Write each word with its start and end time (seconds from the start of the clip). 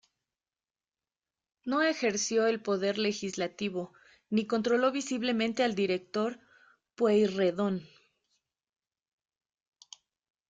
No 1.63 1.83
ejerció 1.83 2.47
el 2.47 2.59
Poder 2.59 2.97
Legislativo, 2.97 3.93
ni 4.31 4.47
controló 4.47 4.91
visiblemente 4.91 5.61
al 5.63 5.75
Director 5.75 6.39
Pueyrredón. 6.95 7.87